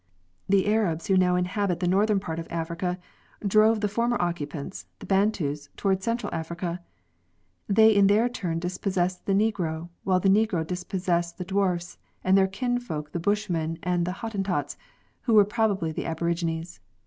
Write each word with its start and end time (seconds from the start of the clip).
The 0.49 0.65
Arabs 0.67 1.05
who 1.05 1.15
now 1.15 1.35
inhabit 1.35 1.79
the 1.79 1.87
northern 1.87 2.19
part 2.19 2.39
of 2.39 2.47
Africa 2.49 2.97
drove 3.45 3.81
the 3.81 3.87
former 3.87 4.19
occupants, 4.19 4.87
the 4.97 5.05
Bantus, 5.05 5.69
toward 5.77 6.01
central 6.01 6.33
Africa; 6.33 6.81
they 7.67 7.93
in 7.95 8.07
their 8.07 8.27
turn 8.27 8.57
dispossessed 8.57 9.27
the 9.27 9.33
Negro, 9.35 9.89
while 10.03 10.19
the 10.19 10.27
Negro 10.27 10.65
dispos 10.65 11.01
sessed 11.01 11.37
the 11.37 11.45
Dwarfs 11.45 11.99
and 12.23 12.35
their 12.35 12.47
kinfolk 12.47 13.11
the 13.11 13.19
Bushmen 13.19 13.77
and 13.83 14.03
the 14.07 14.11
Hot 14.25 14.31
tentots, 14.33 14.75
who 15.25 15.35
were 15.35 15.45
probably 15.45 15.91
the 15.91 16.07
aborigines. 16.07 16.79